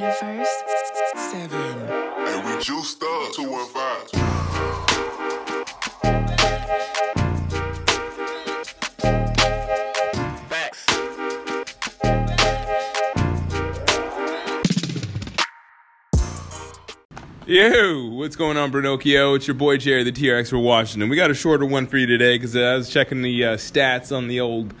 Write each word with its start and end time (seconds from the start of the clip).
First, 0.00 0.64
seven. 1.30 1.60
And 1.60 2.46
we 2.46 2.62
juiced 2.62 3.02
up 3.02 3.32
215. 3.34 4.20
Facts. 10.48 10.86
Yo, 17.46 18.06
what's 18.06 18.36
going 18.36 18.56
on, 18.56 18.72
Brinocchio? 18.72 19.36
It's 19.36 19.46
your 19.46 19.54
boy 19.54 19.76
Jerry, 19.76 20.02
the 20.02 20.12
TRX 20.12 20.48
for 20.48 20.58
Washington. 20.58 21.10
We 21.10 21.16
got 21.16 21.30
a 21.30 21.34
shorter 21.34 21.66
one 21.66 21.86
for 21.86 21.98
you 21.98 22.06
today 22.06 22.38
because 22.38 22.56
I 22.56 22.76
was 22.76 22.88
checking 22.88 23.20
the 23.20 23.44
uh, 23.44 23.56
stats 23.58 24.16
on 24.16 24.28
the 24.28 24.40
old 24.40 24.72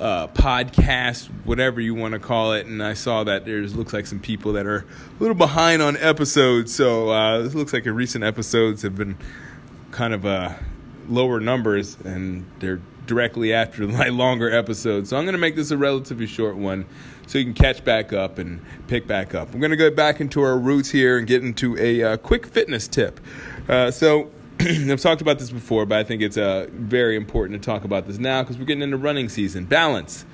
uh, 0.00 0.28
podcast, 0.28 1.26
whatever 1.44 1.80
you 1.80 1.94
want 1.94 2.12
to 2.12 2.20
call 2.20 2.52
it, 2.52 2.66
and 2.66 2.82
I 2.82 2.94
saw 2.94 3.24
that 3.24 3.44
there's 3.44 3.74
looks 3.74 3.92
like 3.92 4.06
some 4.06 4.20
people 4.20 4.52
that 4.54 4.66
are 4.66 4.78
a 4.78 4.84
little 5.20 5.34
behind 5.34 5.82
on 5.82 5.96
episodes. 5.96 6.74
So 6.74 7.10
uh, 7.10 7.42
this 7.42 7.54
looks 7.54 7.72
like 7.72 7.86
a 7.86 7.92
recent 7.92 8.24
episodes 8.24 8.82
have 8.82 8.96
been 8.96 9.16
kind 9.90 10.14
of 10.14 10.24
uh, 10.24 10.54
lower 11.08 11.40
numbers, 11.40 11.96
and 12.04 12.46
they're 12.60 12.80
directly 13.06 13.52
after 13.52 13.86
my 13.88 14.08
longer 14.08 14.50
episodes. 14.50 15.10
So 15.10 15.16
I'm 15.16 15.24
going 15.24 15.32
to 15.34 15.38
make 15.38 15.56
this 15.56 15.70
a 15.70 15.76
relatively 15.76 16.26
short 16.26 16.56
one 16.56 16.86
so 17.26 17.38
you 17.38 17.44
can 17.44 17.54
catch 17.54 17.84
back 17.84 18.12
up 18.12 18.38
and 18.38 18.60
pick 18.86 19.06
back 19.06 19.34
up. 19.34 19.52
We're 19.52 19.60
going 19.60 19.70
to 19.70 19.76
go 19.76 19.90
back 19.90 20.20
into 20.20 20.40
our 20.42 20.58
roots 20.58 20.90
here 20.90 21.18
and 21.18 21.26
get 21.26 21.42
into 21.42 21.76
a 21.78 22.02
uh, 22.02 22.16
quick 22.16 22.46
fitness 22.46 22.88
tip. 22.88 23.20
Uh, 23.68 23.90
so 23.90 24.30
I've 24.90 25.00
talked 25.00 25.20
about 25.20 25.38
this 25.38 25.50
before, 25.50 25.86
but 25.86 25.98
I 25.98 26.04
think 26.04 26.20
it's 26.20 26.36
uh, 26.36 26.66
very 26.72 27.14
important 27.14 27.62
to 27.62 27.64
talk 27.64 27.84
about 27.84 28.08
this 28.08 28.18
now 28.18 28.42
because 28.42 28.58
we're 28.58 28.64
getting 28.64 28.82
into 28.82 28.96
running 28.96 29.28
season. 29.28 29.66
Balance. 29.66 30.26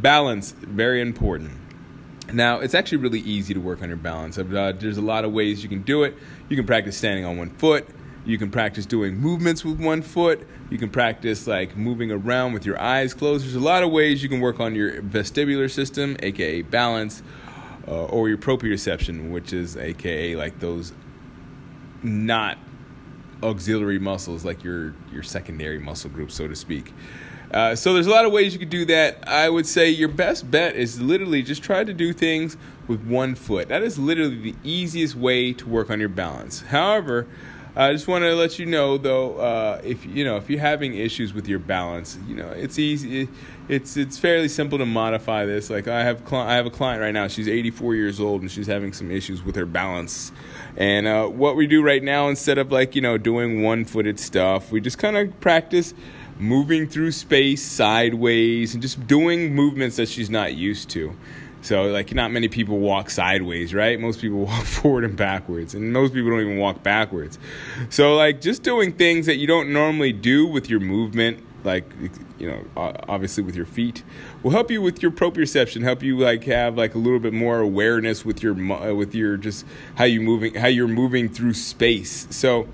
Balance, 0.00 0.52
very 0.52 1.00
important. 1.00 1.50
Now, 2.32 2.60
it's 2.60 2.74
actually 2.74 2.98
really 2.98 3.18
easy 3.20 3.52
to 3.52 3.58
work 3.58 3.82
on 3.82 3.88
your 3.88 3.96
balance. 3.96 4.38
Uh, 4.38 4.72
there's 4.78 4.96
a 4.96 5.02
lot 5.02 5.24
of 5.24 5.32
ways 5.32 5.64
you 5.64 5.68
can 5.68 5.82
do 5.82 6.04
it. 6.04 6.16
You 6.48 6.56
can 6.56 6.66
practice 6.66 6.96
standing 6.96 7.24
on 7.24 7.36
one 7.36 7.50
foot. 7.50 7.88
You 8.24 8.38
can 8.38 8.48
practice 8.48 8.86
doing 8.86 9.16
movements 9.16 9.64
with 9.64 9.80
one 9.80 10.02
foot. 10.02 10.46
You 10.70 10.78
can 10.78 10.88
practice 10.88 11.48
like 11.48 11.76
moving 11.76 12.12
around 12.12 12.52
with 12.52 12.64
your 12.64 12.80
eyes 12.80 13.12
closed. 13.12 13.44
There's 13.44 13.56
a 13.56 13.60
lot 13.60 13.82
of 13.82 13.90
ways 13.90 14.22
you 14.22 14.28
can 14.28 14.40
work 14.40 14.60
on 14.60 14.76
your 14.76 15.02
vestibular 15.02 15.68
system, 15.68 16.16
aka 16.20 16.62
balance, 16.62 17.24
uh, 17.88 18.04
or 18.04 18.28
your 18.28 18.38
proprioception, 18.38 19.32
which 19.32 19.52
is 19.52 19.76
aka 19.76 20.36
like 20.36 20.60
those 20.60 20.92
not 22.04 22.56
auxiliary 23.44 23.98
muscles, 23.98 24.44
like 24.44 24.64
your 24.64 24.94
your 25.12 25.22
secondary 25.22 25.78
muscle 25.78 26.10
group, 26.10 26.30
so 26.30 26.48
to 26.48 26.56
speak. 26.56 26.92
Uh, 27.52 27.76
so 27.76 27.92
there's 27.92 28.08
a 28.08 28.10
lot 28.10 28.24
of 28.24 28.32
ways 28.32 28.52
you 28.52 28.58
could 28.58 28.70
do 28.70 28.84
that. 28.86 29.28
I 29.28 29.48
would 29.48 29.66
say 29.66 29.88
your 29.88 30.08
best 30.08 30.50
bet 30.50 30.74
is 30.74 31.00
literally 31.00 31.42
just 31.42 31.62
try 31.62 31.84
to 31.84 31.94
do 31.94 32.12
things 32.12 32.56
with 32.88 33.04
one 33.06 33.36
foot. 33.36 33.68
That 33.68 33.82
is 33.82 33.98
literally 33.98 34.40
the 34.40 34.54
easiest 34.64 35.14
way 35.14 35.52
to 35.52 35.68
work 35.68 35.88
on 35.88 36.00
your 36.00 36.08
balance. 36.08 36.62
However, 36.62 37.28
I 37.76 37.92
just 37.92 38.06
want 38.06 38.22
to 38.22 38.36
let 38.36 38.60
you 38.60 38.66
know 38.66 38.98
though, 38.98 39.36
uh, 39.38 39.80
if 39.82 40.06
you 40.06 40.24
know 40.24 40.36
if 40.36 40.48
you're 40.48 40.60
having 40.60 40.94
issues 40.94 41.34
with 41.34 41.48
your 41.48 41.58
balance, 41.58 42.16
you 42.28 42.36
know 42.36 42.48
it's 42.50 42.78
easy. 42.78 43.28
It's 43.68 43.96
it's 43.96 44.16
fairly 44.16 44.46
simple 44.46 44.78
to 44.78 44.86
modify 44.86 45.44
this. 45.44 45.70
Like 45.70 45.88
I 45.88 46.04
have 46.04 46.24
cli- 46.24 46.38
I 46.38 46.54
have 46.54 46.66
a 46.66 46.70
client 46.70 47.02
right 47.02 47.12
now. 47.12 47.26
She's 47.26 47.48
84 47.48 47.96
years 47.96 48.20
old 48.20 48.42
and 48.42 48.50
she's 48.50 48.68
having 48.68 48.92
some 48.92 49.10
issues 49.10 49.42
with 49.42 49.56
her 49.56 49.66
balance. 49.66 50.30
And 50.76 51.08
uh, 51.08 51.26
what 51.26 51.56
we 51.56 51.66
do 51.66 51.82
right 51.82 52.02
now, 52.02 52.28
instead 52.28 52.58
of 52.58 52.70
like 52.70 52.94
you 52.94 53.02
know 53.02 53.18
doing 53.18 53.62
one-footed 53.62 54.20
stuff, 54.20 54.70
we 54.70 54.80
just 54.80 54.98
kind 54.98 55.16
of 55.16 55.40
practice 55.40 55.94
moving 56.38 56.86
through 56.86 57.10
space 57.10 57.62
sideways 57.62 58.74
and 58.74 58.82
just 58.82 59.04
doing 59.08 59.52
movements 59.52 59.96
that 59.96 60.08
she's 60.08 60.30
not 60.30 60.54
used 60.54 60.90
to. 60.90 61.16
So, 61.64 61.84
like, 61.84 62.14
not 62.14 62.30
many 62.30 62.48
people 62.48 62.78
walk 62.78 63.08
sideways, 63.08 63.72
right? 63.72 63.98
Most 63.98 64.20
people 64.20 64.40
walk 64.44 64.64
forward 64.64 65.02
and 65.02 65.16
backwards, 65.16 65.74
and 65.74 65.94
most 65.94 66.12
people 66.12 66.30
don't 66.30 66.40
even 66.40 66.58
walk 66.58 66.82
backwards. 66.82 67.38
So, 67.88 68.16
like, 68.16 68.42
just 68.42 68.62
doing 68.62 68.92
things 68.92 69.24
that 69.26 69.36
you 69.36 69.46
don't 69.46 69.72
normally 69.72 70.12
do 70.12 70.46
with 70.46 70.68
your 70.68 70.80
movement, 70.80 71.42
like, 71.64 71.90
you 72.38 72.50
know, 72.50 72.62
obviously 72.76 73.42
with 73.42 73.56
your 73.56 73.64
feet, 73.64 74.02
will 74.42 74.50
help 74.50 74.70
you 74.70 74.82
with 74.82 75.02
your 75.02 75.10
proprioception, 75.10 75.82
help 75.82 76.02
you 76.02 76.18
like 76.18 76.44
have 76.44 76.76
like 76.76 76.94
a 76.94 76.98
little 76.98 77.18
bit 77.18 77.32
more 77.32 77.60
awareness 77.60 78.24
with 78.24 78.42
your 78.42 78.54
uh, 78.72 78.92
with 78.92 79.14
your 79.14 79.38
just 79.38 79.64
how 79.94 80.04
you 80.04 80.20
moving 80.20 80.54
how 80.54 80.66
you're 80.66 80.86
moving 80.86 81.30
through 81.30 81.54
space. 81.54 82.26
So 82.28 82.68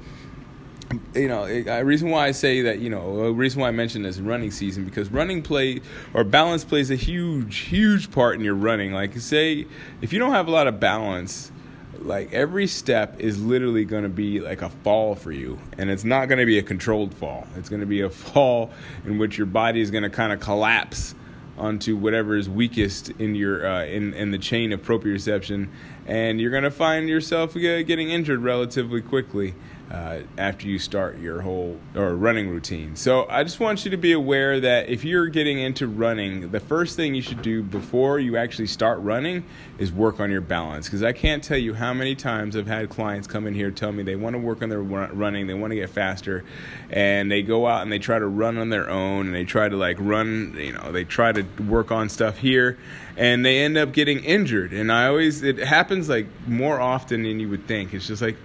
you 1.15 1.29
know, 1.29 1.45
a 1.45 1.85
reason 1.85 2.11
why 2.11 2.27
I 2.27 2.31
say 2.33 2.63
that, 2.63 2.81
you 2.81 2.91
know, 2.91 3.21
a 3.21 3.33
reason 3.33 3.61
why 3.61 3.69
I 3.69 3.71
mention 3.71 4.03
this 4.03 4.19
running 4.19 4.51
season 4.51 4.85
because 4.85 5.11
running 5.11 5.43
play 5.43 5.81
or 6.15 6.25
balance 6.25 6.65
plays 6.65 6.91
a 6.91 6.97
huge, 6.97 7.59
huge 7.59 8.11
part 8.11 8.35
in 8.37 8.41
your 8.43 8.55
running. 8.55 8.93
Like, 8.93 9.17
say, 9.19 9.67
if 10.03 10.13
you 10.13 10.19
don't 10.19 10.33
have 10.33 10.49
a 10.49 10.51
lot 10.51 10.67
of 10.67 10.81
balance, 10.81 11.53
like 12.01 12.33
every 12.33 12.67
step 12.67 13.21
is 13.21 13.43
literally 13.43 13.85
going 13.85 14.03
to 14.03 14.09
be 14.09 14.41
like 14.41 14.63
a 14.63 14.71
fall 14.71 15.15
for 15.15 15.33
you, 15.33 15.61
and 15.79 15.91
it's 15.91 16.05
not 16.05 16.27
going 16.27 16.39
to 16.39 16.47
be 16.47 16.59
a 16.59 16.63
controlled 16.63 17.15
fall. 17.15 17.47
It's 17.57 17.69
going 17.69 17.81
to 17.81 17.87
be 17.87 18.01
a 18.01 18.11
fall 18.11 18.71
in 19.05 19.19
which 19.19 19.39
your 19.39 19.47
body 19.47 19.81
is 19.81 19.91
going 19.91 20.05
to 20.05 20.11
kind 20.11 20.33
of 20.33 20.41
collapse 20.41 21.15
onto 21.59 21.95
whatever 21.95 22.37
is 22.37 22.49
weakest 22.49 23.11
in 23.11 23.35
your 23.35 23.67
uh, 23.67 23.85
in 23.85 24.15
in 24.15 24.31
the 24.31 24.39
chain 24.39 24.73
of 24.73 24.83
proprioception, 24.83 25.69
and 26.07 26.41
you're 26.41 26.51
going 26.51 26.65
to 26.65 26.71
find 26.71 27.09
yourself 27.09 27.55
getting 27.55 28.11
injured 28.11 28.43
relatively 28.43 29.03
quickly 29.03 29.55
uh, 29.91 30.21
after 30.39 30.69
you 30.69 30.79
start 30.79 31.19
your 31.19 31.41
whole 31.41 31.77
or 31.97 32.15
running 32.15 32.49
routine. 32.49 32.95
So 32.95 33.27
I 33.29 33.43
just 33.43 33.59
want 33.59 33.85
you 33.85 33.91
to 33.91 33.97
be 33.97 34.13
aware 34.13 34.61
that 34.61 34.89
if 34.89 35.05
you're 35.05 35.27
getting 35.27 35.59
into 35.59 35.89
running, 35.89 36.53
the 36.53 36.61
first 36.61 36.95
thing 36.95 37.15
you 37.15 37.23
should 37.23 37.43
do 37.43 37.63
before 37.63 38.21
you 38.21 38.37
actually 38.37 38.69
start 38.69 39.01
running 39.01 39.45
is 39.79 39.93
work 39.93 40.21
on 40.21 40.31
your 40.31 40.43
balance. 40.43 40.87
Because 40.87 41.03
I 41.03 41.13
can't 41.13 41.43
tell 41.43 41.59
you 41.59 41.75
how 41.75 41.93
many 41.93 42.15
times 42.15 42.57
I've 42.57 42.69
had 42.69 42.89
clients 42.89 43.27
come 43.27 43.49
in 43.49 43.55
here 43.55 43.73
tell 43.73 43.91
me 43.91 44.05
they 44.05 44.15
want 44.15 44.35
to 44.35 44.39
work 44.39 44.63
on 44.63 44.69
their 44.69 44.81
running, 44.83 45.49
they 45.49 45.55
want 45.55 45.73
to 45.73 45.77
get 45.77 45.91
faster, 45.91 46.45
and 46.91 47.29
they 47.29 47.43
go 47.43 47.67
out 47.67 47.83
and 47.83 47.91
they 47.91 47.99
try 47.99 48.19
to 48.19 48.27
run 48.27 48.59
on 48.59 48.69
their 48.69 48.89
own, 48.89 49.27
and 49.27 49.35
they 49.35 49.45
try 49.45 49.69
to 49.69 49.77
like 49.77 49.97
run, 49.99 50.55
you 50.57 50.73
know, 50.73 50.93
they 50.93 51.03
try 51.03 51.33
to 51.33 51.43
work 51.65 51.91
on 51.91 52.09
stuff 52.09 52.39
here, 52.39 52.79
and 53.17 53.45
they 53.45 53.59
end 53.59 53.77
up 53.77 53.93
getting 53.93 54.23
injured. 54.23 54.73
And 54.73 54.93
I 54.93 55.07
always, 55.07 55.43
it 55.43 55.59
happens 55.59 56.09
like 56.09 56.27
more 56.47 56.81
often 56.81 57.25
than 57.25 57.41
you 57.41 57.49
would 57.49 57.67
think. 57.67 57.93
It's 57.93 58.07
just 58.07 58.23
like 58.23 58.37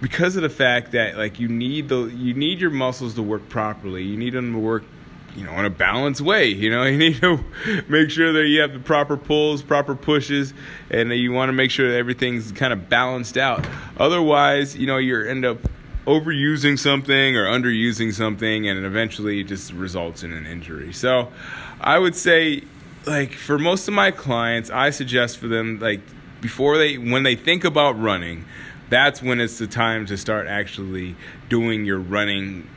because 0.00 0.36
of 0.36 0.42
the 0.42 0.50
fact 0.50 0.92
that 0.92 1.16
like 1.16 1.40
you 1.40 1.48
need 1.48 1.88
the 1.88 2.04
you 2.04 2.34
need 2.34 2.60
your 2.60 2.70
muscles 2.70 3.14
to 3.14 3.22
work 3.22 3.48
properly. 3.48 4.02
You 4.02 4.16
need 4.16 4.34
them 4.34 4.52
to 4.52 4.58
work 4.58 4.84
you 5.36 5.44
know, 5.44 5.52
in 5.52 5.64
a 5.66 5.70
balanced 5.70 6.22
way. 6.22 6.46
You 6.46 6.70
know, 6.70 6.82
you 6.84 6.96
need 6.96 7.20
to 7.20 7.44
make 7.88 8.10
sure 8.10 8.32
that 8.32 8.46
you 8.46 8.60
have 8.62 8.72
the 8.72 8.78
proper 8.78 9.16
pulls, 9.16 9.62
proper 9.62 9.94
pushes, 9.94 10.54
and 10.90 11.10
you 11.10 11.32
want 11.32 11.50
to 11.50 11.52
make 11.52 11.70
sure 11.70 11.90
that 11.90 11.96
everything's 11.96 12.50
kind 12.52 12.72
of 12.72 12.88
balanced 12.88 13.36
out. 13.36 13.66
Otherwise, 13.98 14.76
you 14.76 14.86
know, 14.86 14.96
you 14.96 15.22
end 15.22 15.44
up 15.44 15.58
overusing 16.06 16.78
something 16.78 17.36
or 17.36 17.44
underusing 17.44 18.12
something, 18.12 18.68
and 18.68 18.78
it 18.78 18.84
eventually 18.84 19.44
just 19.44 19.72
results 19.72 20.22
in 20.22 20.32
an 20.32 20.46
injury. 20.46 20.92
So, 20.92 21.32
I 21.80 21.98
would 21.98 22.14
say, 22.14 22.62
like, 23.06 23.32
for 23.32 23.58
most 23.58 23.88
of 23.88 23.94
my 23.94 24.12
clients, 24.12 24.70
I 24.70 24.90
suggest 24.90 25.38
for 25.38 25.48
them, 25.48 25.80
like, 25.80 26.00
before 26.40 26.78
they, 26.78 26.96
when 26.96 27.24
they 27.24 27.34
think 27.34 27.64
about 27.64 28.00
running, 28.00 28.44
that's 28.88 29.22
when 29.22 29.40
it's 29.40 29.58
the 29.58 29.66
time 29.66 30.06
to 30.06 30.16
start 30.16 30.46
actually 30.46 31.16
doing 31.48 31.84
your 31.84 31.98
running 31.98 32.68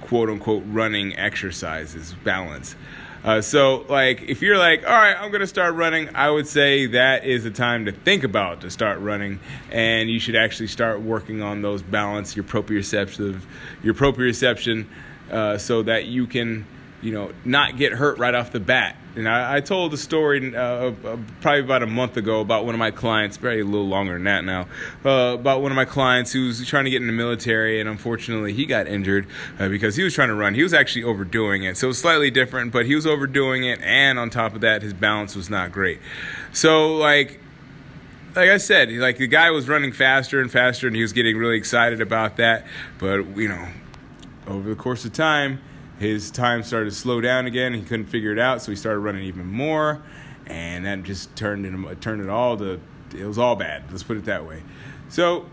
quote 0.00 0.30
unquote 0.30 0.62
running 0.66 1.16
exercises 1.16 2.14
balance. 2.24 2.76
Uh, 3.24 3.40
so 3.40 3.84
like 3.88 4.22
if 4.22 4.40
you're 4.40 4.56
like 4.56 4.84
all 4.84 4.92
right 4.92 5.16
i'm 5.18 5.32
gonna 5.32 5.48
start 5.48 5.74
running 5.74 6.08
i 6.14 6.30
would 6.30 6.46
say 6.46 6.86
that 6.86 7.24
is 7.24 7.42
the 7.42 7.50
time 7.50 7.84
to 7.84 7.90
think 7.90 8.22
about 8.22 8.60
to 8.60 8.70
start 8.70 9.00
running 9.00 9.40
and 9.72 10.08
you 10.08 10.20
should 10.20 10.36
actually 10.36 10.68
start 10.68 11.00
working 11.00 11.42
on 11.42 11.60
those 11.60 11.82
balance 11.82 12.36
your 12.36 12.44
proprioceptive 12.44 13.40
your 13.82 13.94
proprioception 13.94 14.86
uh, 15.32 15.58
so 15.58 15.82
that 15.82 16.04
you 16.04 16.24
can 16.24 16.64
you 17.02 17.10
know 17.10 17.32
not 17.44 17.76
get 17.76 17.92
hurt 17.92 18.16
right 18.18 18.34
off 18.34 18.52
the 18.52 18.60
bat 18.60 18.96
and 19.16 19.28
I, 19.28 19.56
I 19.56 19.60
told 19.60 19.92
a 19.94 19.96
story 19.96 20.54
uh, 20.54 20.92
probably 21.40 21.60
about 21.60 21.82
a 21.82 21.86
month 21.86 22.16
ago 22.16 22.40
about 22.40 22.66
one 22.66 22.74
of 22.74 22.78
my 22.78 22.90
clients, 22.90 23.36
probably 23.36 23.60
a 23.60 23.64
little 23.64 23.88
longer 23.88 24.12
than 24.12 24.24
that 24.24 24.44
now, 24.44 24.68
uh, 25.04 25.34
about 25.34 25.62
one 25.62 25.72
of 25.72 25.76
my 25.76 25.84
clients 25.84 26.32
who 26.32 26.46
was 26.46 26.64
trying 26.66 26.84
to 26.84 26.90
get 26.90 27.00
in 27.00 27.06
the 27.06 27.12
military, 27.12 27.80
and 27.80 27.88
unfortunately 27.88 28.52
he 28.52 28.66
got 28.66 28.86
injured 28.86 29.26
uh, 29.58 29.68
because 29.68 29.96
he 29.96 30.02
was 30.02 30.14
trying 30.14 30.28
to 30.28 30.34
run. 30.34 30.54
He 30.54 30.62
was 30.62 30.74
actually 30.74 31.04
overdoing 31.04 31.64
it, 31.64 31.76
so 31.76 31.86
it 31.86 31.88
was 31.88 31.98
slightly 31.98 32.30
different, 32.30 32.72
but 32.72 32.86
he 32.86 32.94
was 32.94 33.06
overdoing 33.06 33.64
it, 33.64 33.80
and 33.80 34.18
on 34.18 34.30
top 34.30 34.54
of 34.54 34.60
that, 34.60 34.82
his 34.82 34.92
balance 34.92 35.34
was 35.34 35.48
not 35.48 35.72
great. 35.72 35.98
So 36.52 36.96
like 36.96 37.40
like 38.36 38.50
I 38.50 38.58
said, 38.58 38.90
like 38.92 39.16
the 39.16 39.26
guy 39.26 39.50
was 39.50 39.66
running 39.66 39.92
faster 39.92 40.40
and 40.40 40.52
faster, 40.52 40.86
and 40.86 40.94
he 40.94 41.00
was 41.02 41.14
getting 41.14 41.38
really 41.38 41.56
excited 41.56 42.02
about 42.02 42.36
that. 42.36 42.66
But 42.98 43.36
you 43.36 43.48
know, 43.48 43.66
over 44.46 44.68
the 44.68 44.76
course 44.76 45.04
of 45.06 45.14
time, 45.14 45.60
his 45.98 46.30
time 46.30 46.62
started 46.62 46.90
to 46.90 46.96
slow 46.96 47.20
down 47.20 47.46
again. 47.46 47.72
He 47.74 47.82
couldn't 47.82 48.06
figure 48.06 48.32
it 48.32 48.38
out, 48.38 48.62
so 48.62 48.70
he 48.72 48.76
started 48.76 49.00
running 49.00 49.24
even 49.24 49.46
more, 49.46 50.02
and 50.46 50.84
that 50.84 51.02
just 51.02 51.34
turned 51.36 51.64
it 51.66 52.00
turned 52.00 52.22
it 52.22 52.28
all 52.28 52.56
to 52.58 52.80
it 53.16 53.24
was 53.24 53.38
all 53.38 53.56
bad. 53.56 53.84
Let's 53.90 54.02
put 54.02 54.16
it 54.16 54.24
that 54.26 54.46
way. 54.46 54.62
So 55.08 55.46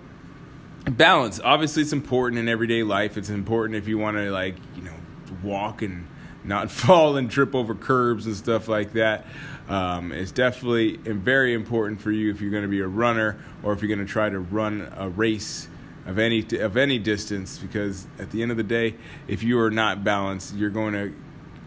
balance 0.85 1.39
obviously 1.41 1.81
it's 1.81 1.93
important 1.93 2.39
in 2.39 2.49
everyday 2.49 2.83
life. 2.83 3.17
It's 3.17 3.29
important 3.29 3.77
if 3.77 3.87
you 3.87 3.97
want 3.97 4.17
to 4.17 4.31
like 4.31 4.55
you 4.75 4.83
know 4.83 4.95
walk 5.41 5.81
and 5.81 6.07
not 6.43 6.69
fall 6.71 7.15
and 7.15 7.31
trip 7.31 7.55
over 7.55 7.75
curbs 7.75 8.25
and 8.25 8.35
stuff 8.35 8.67
like 8.67 8.93
that. 8.93 9.25
Um, 9.69 10.11
it's 10.11 10.31
definitely 10.31 10.97
very 10.97 11.53
important 11.53 12.01
for 12.01 12.11
you 12.11 12.29
if 12.29 12.41
you're 12.41 12.51
going 12.51 12.63
to 12.63 12.69
be 12.69 12.81
a 12.81 12.87
runner 12.87 13.39
or 13.63 13.71
if 13.71 13.81
you're 13.81 13.95
going 13.95 14.05
to 14.05 14.11
try 14.11 14.29
to 14.29 14.39
run 14.39 14.91
a 14.97 15.07
race 15.07 15.69
of 16.05 16.19
any 16.19 16.45
of 16.59 16.77
any 16.77 16.99
distance 16.99 17.57
because 17.57 18.07
at 18.19 18.31
the 18.31 18.41
end 18.41 18.51
of 18.51 18.57
the 18.57 18.63
day 18.63 18.95
if 19.27 19.41
you 19.41 19.59
are 19.59 19.71
not 19.71 20.03
balanced 20.03 20.53
you're 20.55 20.69
going 20.69 20.93
to 20.93 21.13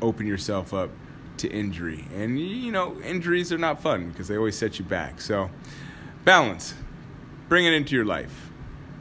open 0.03 0.27
yourself 0.27 0.75
up 0.75 0.91
to 1.39 1.49
injury. 1.49 2.07
And 2.15 2.39
you 2.39 2.73
know 2.73 3.01
injuries 3.01 3.53
are 3.53 3.59
not 3.59 3.83
fun 3.83 4.11
because 4.11 4.29
they 4.29 4.37
always 4.37 4.57
set 4.57 4.79
you 4.79 4.85
back. 4.85 5.21
So 5.21 5.51
balance. 6.25 6.75
Bring 7.49 7.65
it 7.65 7.73
into 7.73 7.95
your 7.95 8.05
life. 8.05 8.51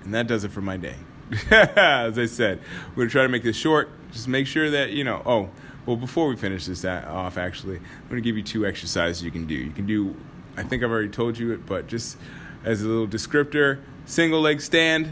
And 0.04 0.14
that 0.14 0.28
does 0.28 0.44
it 0.44 0.52
for 0.52 0.62
my 0.62 0.78
day. 0.78 0.96
As 1.52 2.20
i 2.20 2.28
said 2.28 2.60
we're 2.90 2.96
going 2.96 3.08
to 3.08 3.12
try 3.12 3.24
to 3.24 3.30
make 3.30 3.44
this 3.44 3.56
short. 3.56 3.90
Just 4.12 4.28
make 4.28 4.48
sure 4.48 4.70
that 4.70 4.92
you 4.92 5.04
know 5.04 5.22
oh 5.26 5.50
well 5.86 5.96
before 5.96 6.28
we 6.28 6.36
finish 6.36 6.66
this 6.66 6.86
uh, 6.86 7.04
off 7.08 7.38
actually 7.38 7.78
i'm 7.78 8.10
going 8.10 8.22
to 8.22 8.28
give 8.28 8.38
you 8.38 8.44
two 8.44 8.66
exercises 8.66 9.24
you 9.24 9.32
can 9.32 9.48
do. 9.48 9.56
You 9.56 9.72
can 9.72 9.88
do 9.88 10.16
i 10.56 10.64
think 10.64 10.84
i've 10.84 10.92
already 10.92 11.10
told 11.10 11.38
you 11.38 11.52
it 11.52 11.66
but 11.66 11.88
just 11.88 12.18
as 12.64 12.84
a 12.84 12.88
little 12.88 13.08
descriptor 13.08 13.82
single 14.06 14.40
leg 14.40 14.62
stand 14.62 15.10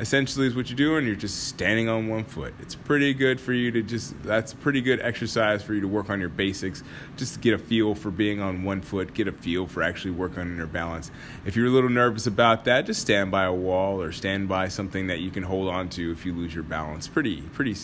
essentially 0.00 0.46
is 0.46 0.56
what 0.56 0.70
you're 0.70 0.76
doing 0.76 1.06
you're 1.06 1.14
just 1.14 1.48
standing 1.48 1.88
on 1.88 2.08
one 2.08 2.24
foot. 2.24 2.54
It's 2.60 2.74
pretty 2.74 3.12
good 3.12 3.38
for 3.38 3.52
you 3.52 3.70
to 3.70 3.82
just 3.82 4.20
that's 4.22 4.54
pretty 4.54 4.80
good 4.80 5.00
exercise 5.00 5.62
for 5.62 5.74
you 5.74 5.82
to 5.82 5.88
work 5.88 6.08
on 6.08 6.18
your 6.18 6.30
basics 6.30 6.82
just 7.16 7.34
to 7.34 7.40
get 7.40 7.54
a 7.54 7.58
feel 7.58 7.94
for 7.94 8.10
being 8.10 8.40
on 8.40 8.64
one 8.64 8.80
foot 8.80 9.12
get 9.12 9.28
a 9.28 9.32
feel 9.32 9.66
for 9.66 9.82
actually 9.82 10.12
working 10.12 10.40
on 10.40 10.56
your 10.56 10.66
balance. 10.66 11.10
If 11.44 11.54
you're 11.54 11.66
a 11.66 11.70
little 11.70 11.90
nervous 11.90 12.26
about 12.26 12.64
that 12.64 12.86
just 12.86 13.00
stand 13.00 13.30
by 13.30 13.44
a 13.44 13.52
wall 13.52 14.00
or 14.00 14.10
stand 14.10 14.48
by 14.48 14.68
something 14.68 15.08
that 15.08 15.20
you 15.20 15.30
can 15.30 15.42
hold 15.42 15.68
on 15.68 15.88
to 15.90 16.10
if 16.10 16.24
you 16.24 16.32
lose 16.32 16.54
your 16.54 16.64
balance. 16.64 17.06
Pretty 17.06 17.42
pretty 17.42 17.76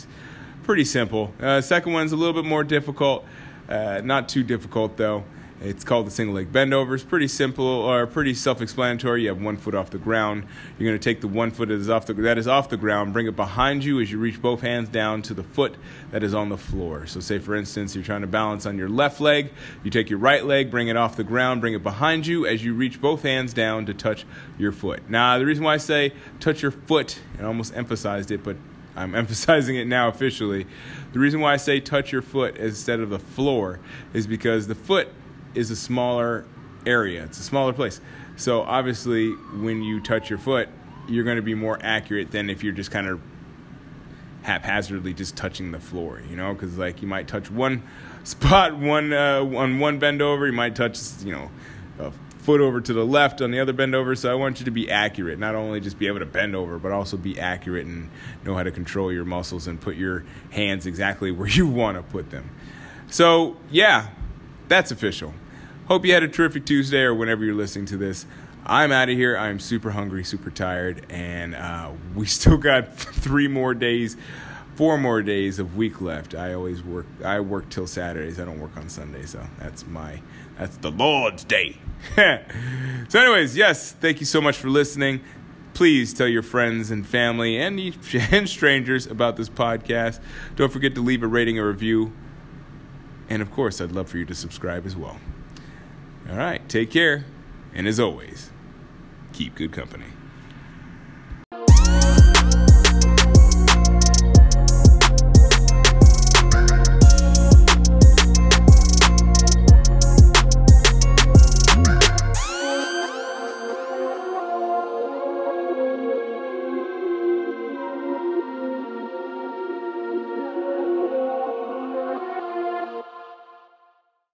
pretty 0.62 0.84
simple. 0.84 1.34
Uh, 1.38 1.60
second 1.60 1.92
one's 1.92 2.12
a 2.12 2.16
little 2.16 2.34
bit 2.34 2.48
more 2.48 2.64
difficult. 2.64 3.24
Uh, 3.68 4.00
not 4.02 4.28
too 4.28 4.42
difficult 4.42 4.96
though 4.96 5.24
it's 5.60 5.84
called 5.84 6.06
the 6.06 6.10
single 6.10 6.34
leg 6.34 6.52
bend 6.52 6.74
over. 6.74 6.94
It's 6.94 7.04
pretty 7.04 7.28
simple 7.28 7.64
or 7.64 8.06
pretty 8.06 8.34
self-explanatory. 8.34 9.22
You 9.22 9.28
have 9.28 9.40
one 9.40 9.56
foot 9.56 9.74
off 9.74 9.90
the 9.90 9.98
ground. 9.98 10.44
You're 10.78 10.88
going 10.88 10.98
to 10.98 11.02
take 11.02 11.20
the 11.22 11.28
one 11.28 11.50
foot 11.50 11.68
that 11.68 11.74
is 11.74 11.88
off 11.88 12.06
the 12.06 12.14
that 12.14 12.36
is 12.36 12.46
off 12.46 12.68
the 12.68 12.76
ground, 12.76 13.12
bring 13.12 13.26
it 13.26 13.36
behind 13.36 13.84
you 13.84 14.00
as 14.00 14.12
you 14.12 14.18
reach 14.18 14.40
both 14.42 14.60
hands 14.60 14.88
down 14.88 15.22
to 15.22 15.34
the 15.34 15.42
foot 15.42 15.76
that 16.10 16.22
is 16.22 16.34
on 16.34 16.50
the 16.50 16.58
floor. 16.58 17.06
So, 17.06 17.20
say 17.20 17.38
for 17.38 17.54
instance, 17.54 17.94
you're 17.94 18.04
trying 18.04 18.20
to 18.20 18.26
balance 18.26 18.66
on 18.66 18.76
your 18.76 18.88
left 18.88 19.20
leg. 19.20 19.50
You 19.82 19.90
take 19.90 20.10
your 20.10 20.18
right 20.18 20.44
leg, 20.44 20.70
bring 20.70 20.88
it 20.88 20.96
off 20.96 21.16
the 21.16 21.24
ground, 21.24 21.60
bring 21.60 21.74
it 21.74 21.82
behind 21.82 22.26
you 22.26 22.46
as 22.46 22.62
you 22.62 22.74
reach 22.74 23.00
both 23.00 23.22
hands 23.22 23.54
down 23.54 23.86
to 23.86 23.94
touch 23.94 24.26
your 24.58 24.72
foot. 24.72 25.08
Now, 25.08 25.38
the 25.38 25.46
reason 25.46 25.64
why 25.64 25.74
I 25.74 25.78
say 25.78 26.12
touch 26.38 26.60
your 26.62 26.70
foot, 26.70 27.18
and 27.38 27.46
I 27.46 27.48
almost 27.48 27.74
emphasized 27.74 28.30
it, 28.30 28.44
but 28.44 28.56
I'm 28.94 29.14
emphasizing 29.14 29.76
it 29.76 29.86
now 29.86 30.08
officially. 30.08 30.66
The 31.12 31.18
reason 31.18 31.40
why 31.40 31.54
I 31.54 31.56
say 31.56 31.80
touch 31.80 32.12
your 32.12 32.22
foot 32.22 32.56
instead 32.56 33.00
of 33.00 33.08
the 33.08 33.18
floor 33.18 33.80
is 34.12 34.26
because 34.26 34.66
the 34.66 34.74
foot 34.74 35.08
is 35.56 35.70
a 35.70 35.76
smaller 35.76 36.44
area. 36.86 37.24
It's 37.24 37.38
a 37.38 37.42
smaller 37.42 37.72
place. 37.72 38.00
So 38.36 38.62
obviously, 38.62 39.30
when 39.30 39.82
you 39.82 40.00
touch 40.00 40.30
your 40.30 40.38
foot, 40.38 40.68
you're 41.08 41.24
going 41.24 41.36
to 41.36 41.42
be 41.42 41.54
more 41.54 41.78
accurate 41.82 42.30
than 42.30 42.50
if 42.50 42.62
you're 42.62 42.72
just 42.72 42.90
kind 42.90 43.08
of 43.08 43.20
haphazardly 44.42 45.12
just 45.12 45.36
touching 45.36 45.72
the 45.72 45.80
floor. 45.80 46.22
You 46.28 46.36
know, 46.36 46.52
because 46.52 46.78
like 46.78 47.02
you 47.02 47.08
might 47.08 47.28
touch 47.28 47.50
one 47.50 47.82
spot, 48.24 48.76
one 48.76 49.12
uh, 49.12 49.44
on 49.44 49.78
one 49.78 49.98
bend 49.98 50.22
over, 50.22 50.46
you 50.46 50.52
might 50.52 50.76
touch 50.76 50.98
you 51.24 51.32
know 51.32 51.50
a 51.98 52.12
foot 52.38 52.60
over 52.60 52.80
to 52.80 52.92
the 52.92 53.04
left 53.04 53.40
on 53.40 53.50
the 53.50 53.58
other 53.58 53.72
bend 53.72 53.94
over. 53.94 54.14
So 54.14 54.30
I 54.30 54.34
want 54.34 54.60
you 54.60 54.66
to 54.66 54.70
be 54.70 54.90
accurate, 54.90 55.38
not 55.38 55.54
only 55.54 55.80
just 55.80 55.98
be 55.98 56.06
able 56.06 56.20
to 56.20 56.26
bend 56.26 56.54
over, 56.54 56.78
but 56.78 56.92
also 56.92 57.16
be 57.16 57.40
accurate 57.40 57.86
and 57.86 58.08
know 58.44 58.54
how 58.54 58.62
to 58.62 58.70
control 58.70 59.12
your 59.12 59.24
muscles 59.24 59.66
and 59.66 59.80
put 59.80 59.96
your 59.96 60.24
hands 60.50 60.86
exactly 60.86 61.30
where 61.32 61.48
you 61.48 61.66
want 61.66 61.96
to 61.96 62.02
put 62.02 62.30
them. 62.30 62.50
So 63.08 63.56
yeah, 63.70 64.08
that's 64.68 64.90
official. 64.90 65.34
Hope 65.88 66.04
you 66.04 66.12
had 66.12 66.24
a 66.24 66.28
terrific 66.28 66.66
Tuesday 66.66 67.02
or 67.02 67.14
whenever 67.14 67.44
you're 67.44 67.54
listening 67.54 67.86
to 67.86 67.96
this. 67.96 68.26
I'm 68.64 68.90
out 68.90 69.08
of 69.08 69.16
here. 69.16 69.36
I'm 69.36 69.60
super 69.60 69.92
hungry, 69.92 70.24
super 70.24 70.50
tired, 70.50 71.06
and 71.10 71.54
uh, 71.54 71.92
we 72.16 72.26
still 72.26 72.56
got 72.56 72.96
three 72.96 73.46
more 73.46 73.72
days, 73.72 74.16
four 74.74 74.98
more 74.98 75.22
days 75.22 75.60
of 75.60 75.76
week 75.76 76.00
left. 76.00 76.34
I 76.34 76.54
always 76.54 76.82
work. 76.82 77.06
I 77.24 77.38
work 77.38 77.68
till 77.68 77.86
Saturdays. 77.86 78.40
I 78.40 78.44
don't 78.44 78.58
work 78.58 78.76
on 78.76 78.88
Sundays, 78.88 79.30
so 79.30 79.46
that's 79.60 79.86
my 79.86 80.20
that's 80.58 80.76
the 80.78 80.90
Lord's 80.90 81.44
day. 81.44 81.76
so, 82.16 83.20
anyways, 83.20 83.56
yes, 83.56 83.92
thank 83.92 84.18
you 84.18 84.26
so 84.26 84.40
much 84.40 84.56
for 84.56 84.68
listening. 84.68 85.20
Please 85.72 86.12
tell 86.12 86.26
your 86.26 86.42
friends 86.42 86.90
and 86.90 87.06
family 87.06 87.58
and, 87.58 87.78
and 88.32 88.48
strangers 88.48 89.06
about 89.06 89.36
this 89.36 89.48
podcast. 89.48 90.18
Don't 90.56 90.72
forget 90.72 90.96
to 90.96 91.00
leave 91.00 91.22
a 91.22 91.28
rating 91.28 91.60
or 91.60 91.68
review. 91.68 92.12
And 93.28 93.40
of 93.40 93.52
course, 93.52 93.80
I'd 93.80 93.92
love 93.92 94.08
for 94.08 94.18
you 94.18 94.24
to 94.24 94.34
subscribe 94.34 94.84
as 94.84 94.96
well. 94.96 95.20
All 96.30 96.36
right, 96.36 96.66
take 96.68 96.90
care. 96.90 97.24
And 97.74 97.86
as 97.86 98.00
always, 98.00 98.50
keep 99.32 99.54
good 99.54 99.72
company. 99.72 100.06